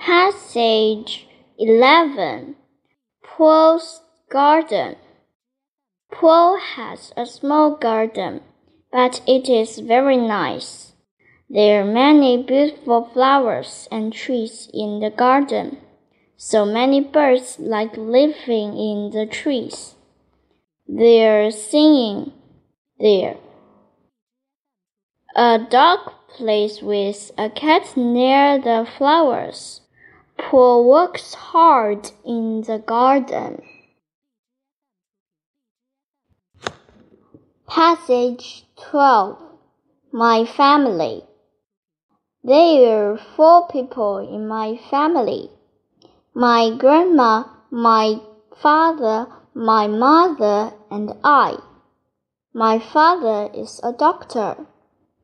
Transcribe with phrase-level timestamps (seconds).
[0.00, 1.26] Passage
[1.58, 2.54] 11
[3.22, 4.00] Paul's
[4.30, 4.94] Garden
[6.12, 8.40] Paul has a small garden,
[8.92, 10.92] but it is very nice.
[11.50, 15.78] There are many beautiful flowers and trees in the garden.
[16.36, 19.96] So many birds like living in the trees.
[20.86, 22.32] They're singing
[23.00, 23.36] there.
[25.34, 29.80] A dog plays with a cat near the flowers.
[30.38, 33.62] Paul works hard in the garden.
[37.66, 39.38] Passage 12
[40.12, 41.24] My Family
[42.42, 45.50] There are four people in my family
[46.34, 48.20] my grandma, my
[48.62, 51.56] father, my mother, and I.
[52.54, 54.66] My father is a doctor.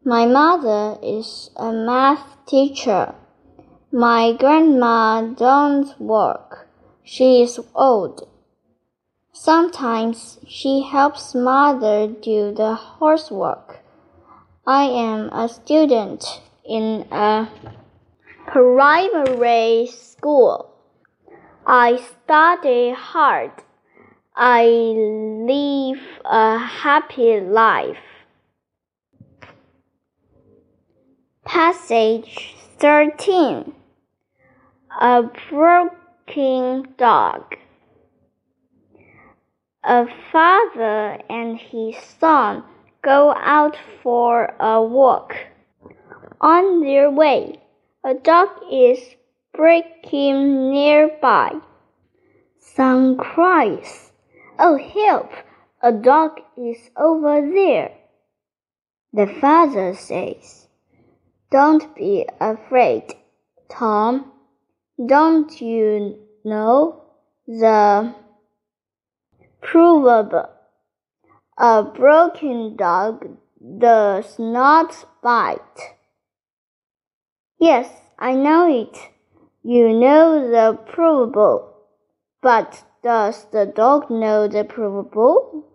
[0.04, 3.14] My mother is a math teacher.
[3.96, 6.66] My grandma don't work.
[7.04, 8.28] She is old.
[9.32, 13.84] Sometimes she helps mother do the housework.
[14.66, 17.48] I am a student in a
[18.48, 20.74] primary school.
[21.64, 23.52] I study hard.
[24.34, 28.02] I live a happy life.
[31.44, 33.72] Passage 13
[35.00, 37.56] A Broken Dog.
[39.82, 42.62] A father and his son
[43.02, 45.34] go out for a walk.
[46.40, 47.60] On their way,
[48.04, 49.00] a dog is
[49.52, 51.50] breaking nearby.
[52.60, 54.12] Son cries,
[54.60, 55.32] Oh, help!
[55.82, 57.90] A dog is over there.
[59.12, 60.68] The father says,
[61.50, 63.14] Don't be afraid,
[63.68, 64.30] Tom.
[64.96, 67.02] Don't you know
[67.48, 68.14] the
[69.60, 70.32] proverb?
[71.58, 73.26] A broken dog
[73.78, 75.96] does not bite.
[77.58, 77.90] Yes,
[78.20, 78.96] I know it.
[79.64, 81.74] You know the probable,
[82.40, 85.66] but does the dog know the probable?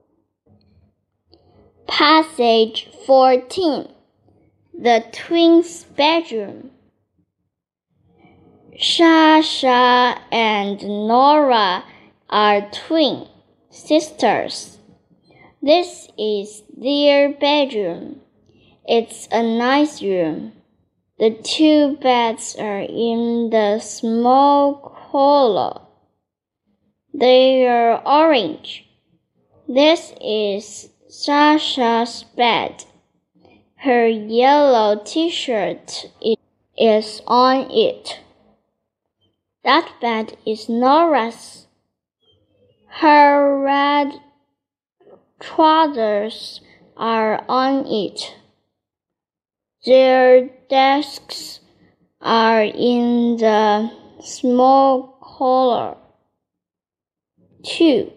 [1.87, 3.89] Passage 14
[4.73, 6.71] The Twins' Bedroom.
[8.81, 11.83] Sasha and Nora
[12.29, 13.27] are twin
[13.69, 14.77] sisters.
[15.61, 18.21] This is their bedroom.
[18.87, 20.53] It's a nice room.
[21.17, 24.75] The two beds are in the small
[25.11, 25.81] color.
[27.13, 28.87] They are orange.
[29.67, 32.85] This is Sasha's bed.
[33.75, 36.05] Her yellow t-shirt
[36.77, 38.19] is on it.
[39.69, 41.67] That bed is Nora's.
[42.87, 44.19] Her red
[45.39, 46.61] trousers
[46.97, 48.33] are on it.
[49.85, 51.59] Their desks
[52.19, 53.91] are in the
[54.23, 55.97] small color.
[57.63, 58.11] Two.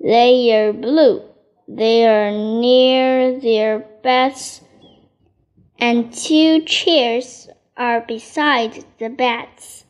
[0.00, 1.22] They are blue.
[1.68, 4.62] They are near their beds,
[5.78, 9.84] and two chairs are beside the beds.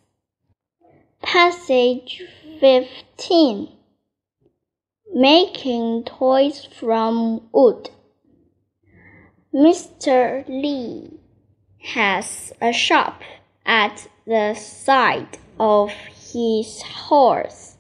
[1.23, 2.23] Passage
[2.61, 3.69] 15
[5.13, 7.91] Making toys from wood.
[9.55, 10.49] Mr.
[10.49, 11.21] Lee
[11.79, 13.21] has a shop
[13.67, 15.91] at the side of
[16.33, 17.77] his horse.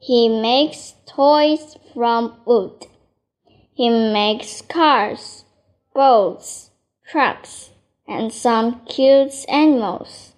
[0.00, 2.86] He makes toys from wood.
[3.74, 5.44] He makes cars,
[5.94, 6.72] boats,
[7.06, 7.70] trucks,
[8.08, 10.29] and some cute animals.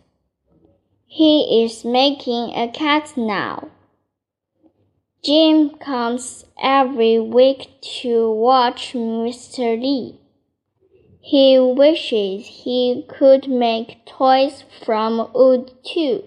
[1.14, 3.68] He is making a cat now.
[5.22, 7.68] Jim comes every week
[8.00, 9.78] to watch Mr.
[9.78, 10.18] Lee.
[11.20, 16.24] He wishes he could make toys from wood too,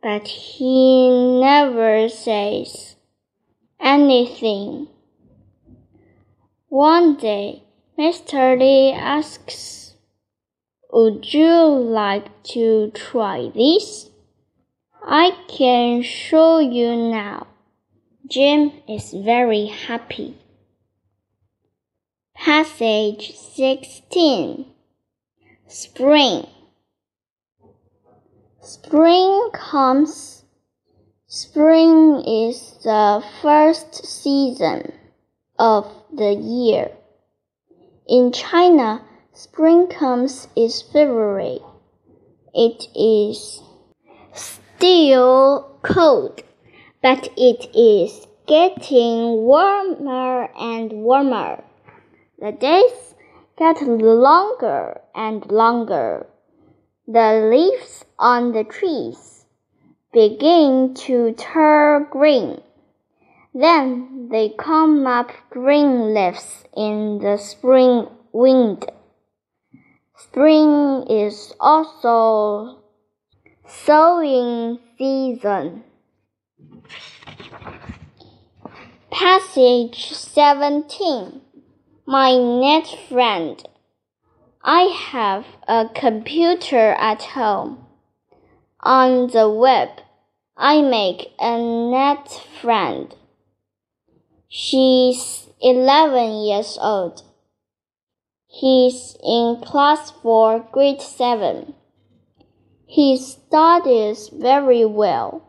[0.00, 2.94] but he never says
[3.80, 4.86] anything.
[6.68, 7.64] One day,
[7.98, 8.56] Mr.
[8.56, 9.87] Lee asks,
[10.90, 14.08] Would you like to try this?
[15.02, 17.46] I can show you now.
[18.26, 20.38] Jim is very happy.
[22.34, 24.66] Passage 16
[25.66, 26.46] Spring
[28.62, 30.44] Spring comes.
[31.26, 34.92] Spring is the first season
[35.58, 36.92] of the year.
[38.06, 39.02] In China,
[39.38, 41.60] spring comes in February.
[42.52, 43.62] It is
[44.34, 46.42] still cold,
[47.00, 51.62] but it is getting warmer and warmer.
[52.40, 53.14] The days
[53.56, 56.26] get longer and longer.
[57.06, 59.44] The leaves on the trees
[60.12, 62.60] begin to turn green.
[63.54, 68.84] Then they come up green leaves in the spring wind.
[70.20, 72.80] Spring is also
[73.68, 75.84] sowing season.
[79.12, 81.40] Passage 17
[82.04, 83.62] My net friend.
[84.64, 87.86] I have a computer at home.
[88.80, 89.88] On the web,
[90.56, 91.58] I make a
[91.92, 92.28] net
[92.60, 93.14] friend.
[94.48, 97.22] She's 11 years old.
[98.60, 101.74] He's in class for grade 7.
[102.86, 105.44] He studies very well.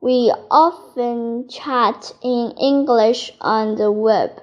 [0.00, 4.42] We often chat in English on the web,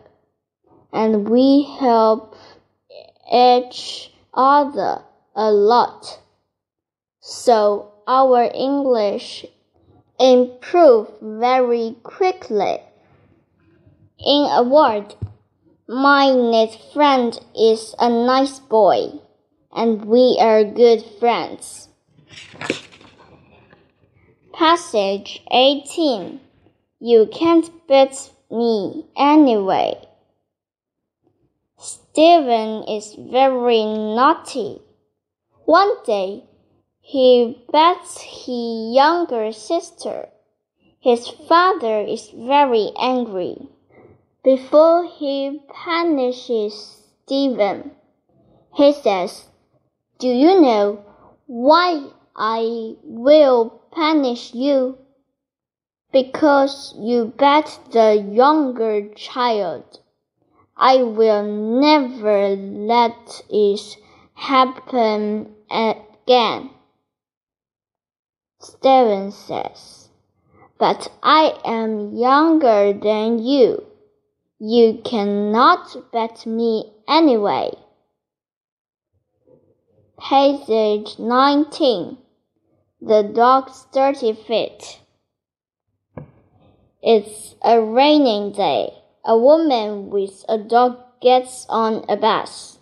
[0.94, 2.38] and we help
[3.30, 5.04] each other
[5.36, 6.22] a lot.
[7.20, 9.46] So our English
[10.18, 12.78] improve very quickly.
[14.26, 15.16] In a word,
[15.94, 19.12] my net friend is a nice boy,
[19.72, 21.88] and we are good friends.
[24.54, 26.40] Passage 18
[27.00, 29.94] You can't beat me anyway.
[31.78, 34.82] Stephen is very naughty.
[35.66, 36.44] One day,
[37.02, 40.30] he bets his younger sister.
[41.00, 43.68] His father is very angry.
[44.44, 47.92] Before he punishes Stephen,
[48.76, 49.48] he says,
[50.20, 51.06] Do you know
[51.48, 54.98] why I will punish you?
[56.12, 60.02] Because you bet the younger child.
[60.76, 61.44] I will
[61.80, 63.98] never let it
[64.34, 66.70] happen again.
[68.60, 70.10] Stephen says,
[70.78, 73.86] But I am younger than you.
[74.66, 77.72] You cannot bet me anyway.
[80.18, 82.18] Passage 19.
[83.02, 85.02] The dog's dirty feet.
[87.02, 88.94] It's a raining day.
[89.26, 92.78] A woman with a dog gets on a bus.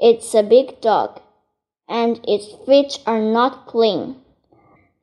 [0.00, 1.20] It's a big dog,
[1.88, 4.20] and its feet are not clean.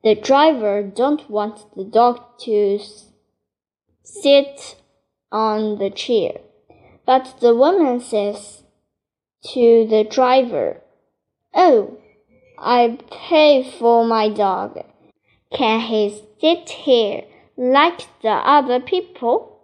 [0.02, 2.80] The driver don't want the dog to
[4.02, 4.76] sit
[5.30, 6.40] on the chair,
[7.04, 8.62] but the woman says
[9.42, 10.82] to the driver,
[11.54, 11.98] "Oh,
[12.58, 14.84] I pay for my dog.
[15.52, 17.24] Can he sit here
[17.56, 19.60] like the other people?"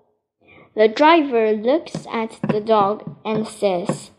[0.75, 4.11] The driver looks at the dog and says,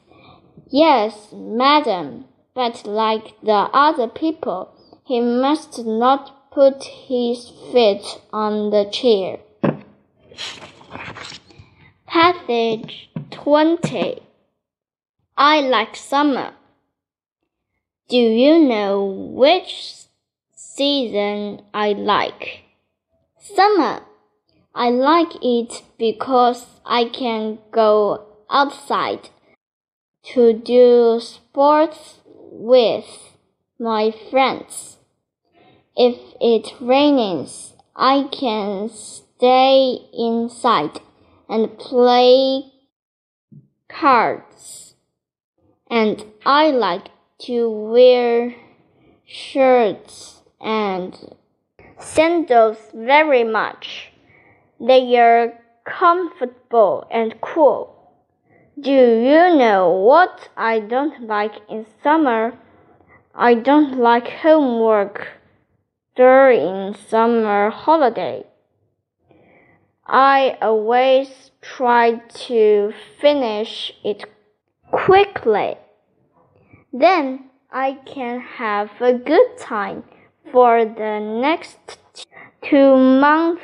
[0.70, 4.70] "Yes, madam, but like the other people."
[5.06, 9.40] He must not put his feet on the chair.
[12.14, 14.22] Passage 20.
[15.36, 16.54] I like summer.
[18.08, 19.96] Do you know which
[20.56, 22.66] season I like?
[23.40, 24.04] Summer.
[24.76, 29.30] I like it because I can go outside
[30.36, 33.10] to do sports with
[33.80, 34.98] my friends.
[35.98, 41.00] If it rains, I can stay inside
[41.54, 42.64] and play
[43.88, 44.96] cards.
[45.88, 47.10] And I like
[47.46, 48.56] to wear
[49.24, 51.36] shirts and
[52.00, 54.12] sandals very much.
[54.80, 55.54] They are
[55.86, 57.94] comfortable and cool.
[58.80, 62.58] Do you know what I don't like in summer?
[63.36, 65.28] I don't like homework
[66.16, 68.44] during summer holiday.
[70.06, 72.16] I always try
[72.48, 74.26] to finish it
[74.92, 75.78] quickly.
[76.92, 80.04] Then I can have a good time
[80.52, 82.00] for the next
[82.62, 83.64] two months